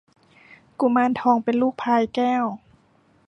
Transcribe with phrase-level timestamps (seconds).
[0.79, 2.43] กุมารทองเป็นลูกพลายแก้ว